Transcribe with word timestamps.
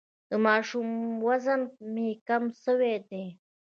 د 0.29 0.31
ماشوم 0.45 0.89
وزن 1.27 1.61
مي 1.93 2.09
کم 2.27 2.43
سوی 2.63 2.93
دی. 3.09 3.25